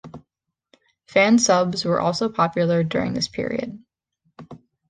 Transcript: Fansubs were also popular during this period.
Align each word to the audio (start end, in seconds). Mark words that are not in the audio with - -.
Fansubs 1.05 1.85
were 1.85 1.99
also 1.99 2.27
popular 2.27 2.83
during 2.83 3.13
this 3.13 3.27
period. 3.27 3.79